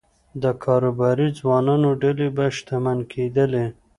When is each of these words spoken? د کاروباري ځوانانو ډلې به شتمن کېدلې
د 0.43 0.45
کاروباري 0.63 1.27
ځوانانو 1.39 1.89
ډلې 2.01 2.27
به 2.35 2.45
شتمن 2.57 2.97
کېدلې 3.11 3.65